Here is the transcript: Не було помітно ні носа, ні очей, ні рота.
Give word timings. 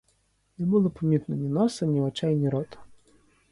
Не 0.57 0.65
було 0.65 0.89
помітно 0.89 1.35
ні 1.35 1.49
носа, 1.49 1.85
ні 1.85 2.01
очей, 2.01 2.35
ні 2.35 2.49
рота. 2.49 2.77